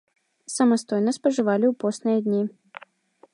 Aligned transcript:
Самастойна 0.53 1.11
спажывалі 1.17 1.65
ў 1.69 1.73
посныя 1.85 2.17
дні. 2.29 2.41